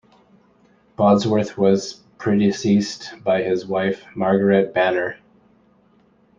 Bodsworth 0.97 1.57
was 1.57 2.01
predeceased 2.17 3.23
by 3.23 3.43
his 3.43 3.67
wife 3.67 4.03
Margaret 4.15 4.73
Banner. 4.73 5.19